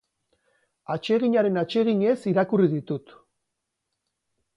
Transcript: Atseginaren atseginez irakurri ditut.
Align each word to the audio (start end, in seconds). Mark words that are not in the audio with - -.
Atseginaren 0.93 1.59
atseginez 1.63 2.15
irakurri 2.31 2.71
ditut. 2.73 3.13